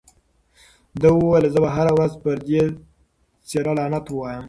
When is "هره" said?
1.75-1.91